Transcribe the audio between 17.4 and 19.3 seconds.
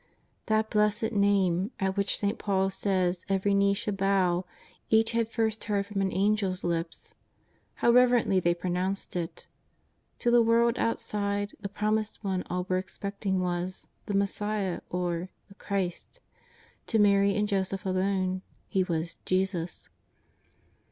Joseph alone He was''